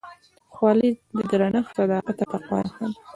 خولۍ 0.53 0.91
د 1.15 1.17
درنښت، 1.31 1.71
صداقت 1.77 2.17
او 2.25 2.29
تقوا 2.33 2.59
نښه 2.65 2.85
ده. 2.91 2.97